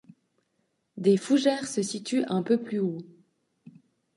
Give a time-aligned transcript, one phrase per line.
[0.97, 3.05] Des fougères se situent un peu plus haut.